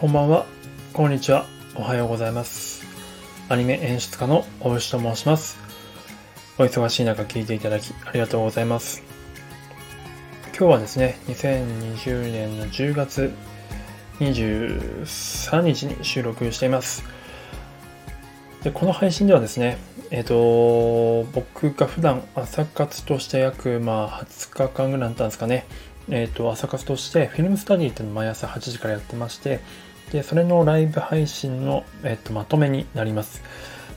[0.00, 0.46] こんばんは、
[0.94, 1.44] こんにちは、
[1.74, 2.86] おはようございます。
[3.50, 5.58] アニメ演出家の大石と申します。
[6.56, 9.02] お忙しい中聞いていただきありがとうございます。
[10.58, 13.30] 今日はですね、2020年の10月
[14.20, 17.04] 23日に収録しています。
[18.62, 19.76] でこの配信ではですね、
[20.10, 25.66] えっ、と、僕が普段朝活として約、まあ、20日間ぐらいだったんですかね、
[26.08, 29.60] えっ、と、朝活としてフィルムスタディっていうのを毎朝8時からやってまして、
[30.12, 33.42] で、それのライブ配信の、えっ、と、まとめになります。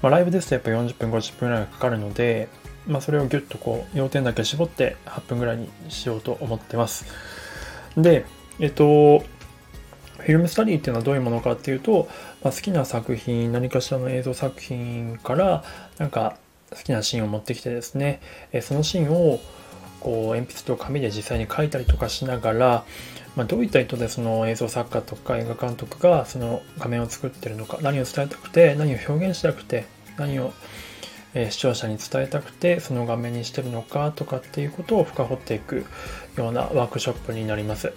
[0.01, 2.49] まあ、ライブですとやっぱ40分、50分ぐらいかかるので、
[2.85, 7.05] まあ、それをギュッとこう、要点だけ絞って8分ぐらいにしようと思ってます。
[7.97, 8.25] で、
[8.59, 12.07] えっ、と、フィルムスタディっていうのはどういうものかっていうと、
[12.43, 15.63] まあ、好きな作品何かしらの映像作品から
[15.97, 16.37] なんか
[16.71, 18.21] 好きなシーンを持ってきてですね
[18.53, 19.39] えそのシーンを
[20.03, 22.85] こう鉛筆と紙で実際に描いたりとかしながら、
[23.35, 29.85] まあ、どういった意図でその映像作家とか映画監督がその画面を作ってるのか何を伝えたくて何を表現したくて
[30.17, 30.53] 何を
[31.35, 35.85] え視聴者に伝えたくてその画面にしてるのかとかっていうことを深掘っていく
[36.37, 37.93] ようなワークショップになります。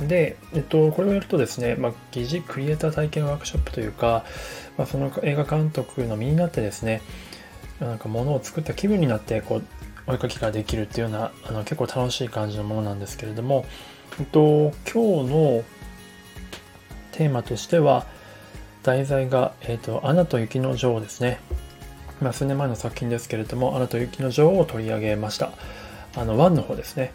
[0.00, 4.24] で、えっと、これをやるとですね、まあ、疑似クリエイター体験ワークショップというか、
[4.76, 7.00] まあ、その映画監督の身になってですね、
[7.80, 9.62] なんか物を作った気分になって、こう、
[10.06, 13.64] お絵かきができるっていうような、あの結構楽しい感じのものなんですけれども、
[14.18, 15.64] えっと、今日の
[17.12, 18.06] テーマとしては、
[18.82, 21.38] 題材が、えっと、アナと雪の女王ですね。
[22.20, 25.52] まあ、数年前の作品ですけれども、アナと雪の女王を取り上げました。
[26.16, 27.12] あの、1の方ですね。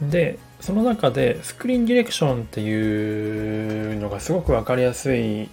[0.00, 5.48] で、その中でスクリーンディレクションっていうのがすごく分かりやすい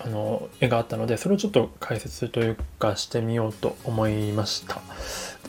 [0.00, 4.74] あの絵があったのでそれをちょっと解説というかしてみようと思いました。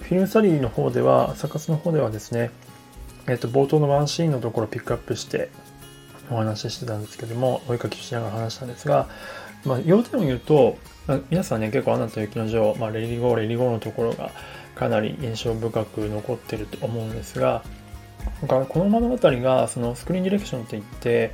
[0.02, 2.52] フィルムスタディの方ではサカスの方ではですね
[3.28, 5.50] えっ、と冒頭のワンシーンのところをピックアップして
[6.32, 9.08] お話ししてたんですけどもお絵かきしながら話したんですが、
[9.66, 14.32] まあ、要点を言うと、あ、皆さんね結構「アナと雪の女王」まあ、レリゴーレリゴーのところが
[14.76, 17.64] かなり印象深く残ってると思うんですが
[18.48, 21.34] この物語がそのスクリーンディレクションっていって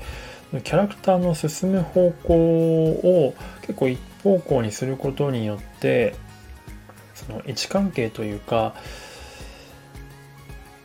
[0.62, 6.16] キャラクターの進む方向を結構一方向にすることによって
[7.14, 8.76] その位置関係というか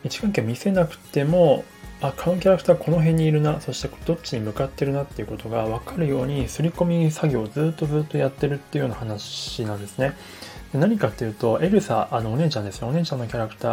[0.03, 1.63] 位置関係見せなくても
[2.01, 10.13] あこのキャラクターこの辺にいるなそしてどっちに向かってるなっていうことが分かるように刷り込み作業をずっとずっとやってるっていうような話なんですね。
[10.73, 12.87] 何かっていうと、エルサ、あのお姉ちゃんですよ。
[12.87, 13.67] お姉ちゃんのキャラクタ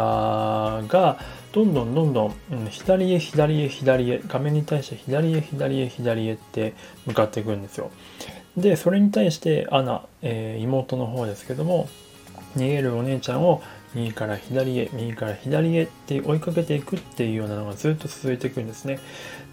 [0.81, 1.17] ーが、
[1.53, 6.73] どんどんどんどん、うん、左へ左へ左へ、画面に対して左へ左へ左へって
[7.05, 7.91] 向かっていくんですよ。
[8.57, 11.87] で、それに対してアナ、えー、妹の方ですけども、
[12.57, 13.61] 逃げるお姉ちゃんを
[13.95, 18.99] 右から左へ、右から左へって追いかけていくっていうようなのがずっと続いていくんですね。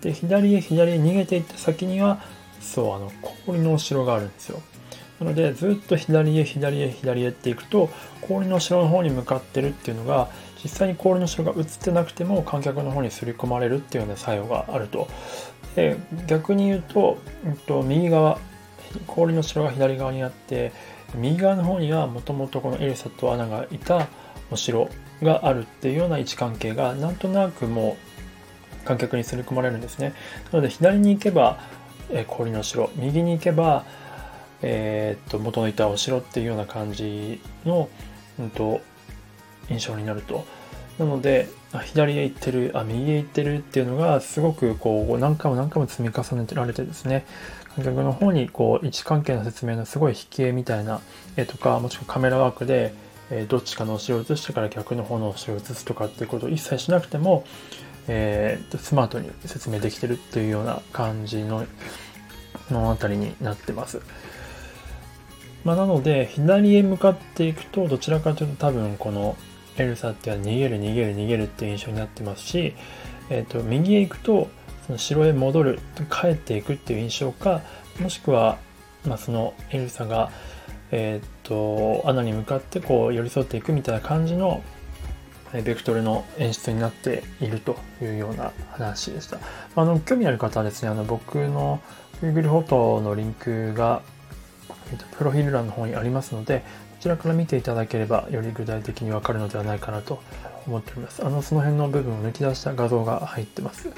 [0.00, 2.20] で、左へ左へ逃げていった先には、
[2.60, 3.12] そう、あの、
[3.46, 4.60] 氷のお城があるんですよ。
[5.20, 7.88] なのでずっと左へ左へ左へっていくと
[8.20, 10.28] 氷の城の方に向かってるっていうのが
[10.62, 15.08] 実際に氷の城が映ってなくても観客の方に刷り込まれるっていうような作用があると。
[15.74, 15.96] で
[16.26, 18.38] 逆に言うと、えっと、右側
[19.06, 20.72] 氷の城が左側にあって
[21.14, 24.08] 右側の方にはもともとこのエルサとアナがいた
[24.50, 24.88] お城
[25.22, 27.96] があるっていうような位置関係がなんとなくも
[28.82, 30.14] う観客に刷り込まれるんですね。
[30.50, 31.58] なので左に行けば
[32.10, 33.84] え氷の城右に行けば
[34.62, 37.88] えー、っと元のいたお城っていうような感じの、
[38.38, 38.80] うん、と
[39.70, 40.44] 印象になると。
[40.98, 41.48] なので
[41.84, 47.26] 左へ行ってるあ右へ行ってるっていうのがすごくこう何回も何回も積み重ねてられてですね
[47.76, 51.00] 観客の方にこう位置関係の説明のすごい引き絵みたいな
[51.36, 52.94] 絵とかもしくはカメラワークで、
[53.30, 57.44] え、どっちかのお城を映してから逆の方のお城を映すとかっていうことを一切しなくても、
[58.08, 61.66] えー、スマートに説明できてるっていうような感じの
[62.70, 64.00] 物語になってます。
[65.66, 69.36] まあ、なので、左へ向かっていくと、どちらかというと多分この
[69.76, 72.74] エルサっていうのは逃げる逃げる逃げるっていう印象になってますし、
[73.30, 74.48] えっ、ー、と、右へ行くと、
[74.86, 77.62] その城へ戻る、帰っていくっていう印象か、
[77.98, 78.58] もしくは、
[79.04, 80.30] まあ、そのエルサが、
[80.92, 84.62] えっ、ー、と、アナに向かってこう寄り添っていくみたいな感じの
[85.52, 89.40] ベクトルの演出になっているというような話でした。
[89.74, 91.80] あの、興味ある方はですね、あの、僕の
[92.22, 94.02] Google フォトのリンクが
[95.18, 96.64] プロフィール欄の方にありますので、こ
[97.00, 100.20] ちらから見ていただければ、より具体的にわかるのではないかなと
[100.66, 101.24] 思っております。
[101.24, 103.90] あの、その辺の部分を抜き出した画像が入ってます。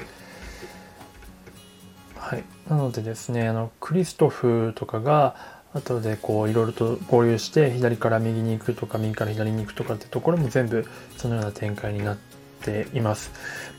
[2.15, 2.43] はい。
[2.69, 10.87] なのでですね、あの、クリストフとかが、後でこういろいろと合流して左から右に行くとか右から左に行くとかってところも全部
[11.17, 12.17] そのような展開になっ
[12.61, 13.31] ています。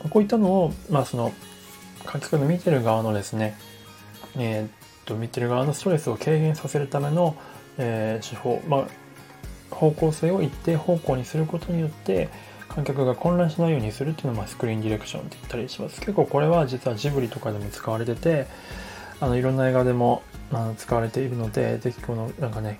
[0.09, 1.33] こういったのを、まあその
[2.05, 3.57] 観客の見てる側のですね、
[4.37, 7.35] えー、と見てる側のストレスを軽減させるための、
[7.77, 12.29] えー、手法、まあ、方向性を一定方向にすることによって
[12.67, 15.99] 観客が混乱しないようにするっていうのを、まあ、スクリーンディレクションって言ったりします。
[15.99, 18.47] 結構これは実はジブリとかでも使われてて
[19.19, 22.79] あのいろんな映画でもあの使われているのでぜひこのなんかね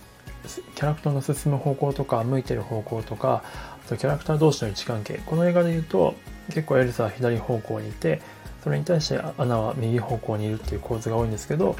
[0.75, 3.43] キャラクターの進む方向とか向いてる方向とか
[3.85, 5.19] あとキャラクター同士の位置関係。
[5.25, 6.15] この映画で言うと
[6.47, 8.21] 結構エルサは左方向にいて
[8.63, 11.75] それに対してアナは右方向にいるっていう構図が多いんですけど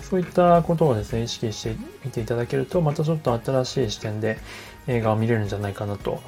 [0.00, 4.38] そういったことをですね意識してみていただけるとまたちょっと新しい視点で
[4.86, 6.20] 映画を見れるんじゃないかなと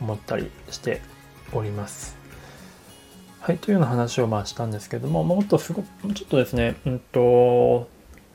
[0.00, 1.00] 思ったりして
[1.52, 2.24] おります。
[3.40, 7.88] はい、というような話をまあしたんですけども、もっとすごく、ちょっとですね、うんと、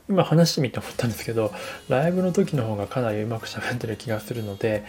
[0.08, 1.52] 今話してみて思ったんですけど、
[1.88, 4.84] ライブの時の方がかなりうまく喋ってる気がするので、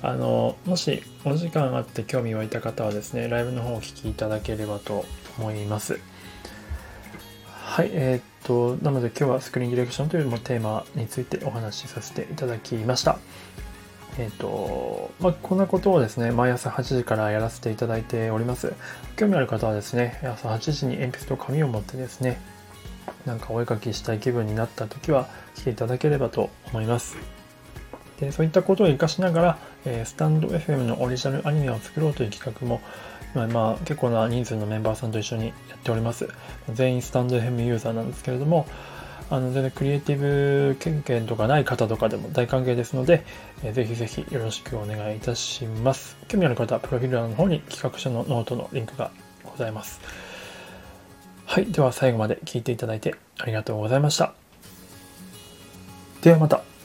[0.00, 5.04] あの、もしお時間あって興味湧いた方はですね、ライブの方をお聴きいただければと
[5.38, 5.98] 思います。
[7.50, 13.18] はい、えー、っと、なので今日はスクリーンディレクションというテーマについてお話しさせていただきました。
[14.18, 18.72] えっ、と、まあ、こんなことをですね、毎朝8時からやらせていただいております。
[19.16, 22.40] 興味ある方はですね、朝8時に鉛筆と紙を持ってですね、
[23.26, 27.16] なんかお絵かきしたい気分になった時は来ていただければと思います。
[28.20, 32.80] でそういったことを活かしながら、えー、スタンド FM のオリジナルアニメを作ろうという企画も、
[33.34, 36.28] まあ、まあ、結構な人数のメンバーさんと一緒にやっております。
[36.72, 38.66] 全員スタンド FM ユーザーなんですけれども、
[39.28, 43.24] あの全然クリエイティブ経験とかない方とかでも大歓迎ですので、
[43.64, 46.16] えー、ぜひぜひよろしくお願いいたします。
[46.28, 49.10] 興味ある方はプロフィール欄の方に企画書のノートのリンクが
[49.44, 50.00] ございます。
[51.44, 51.66] はい。
[51.66, 54.32] では最後まで聞いていただいてありがとうございました。
[56.22, 56.75] ではまた。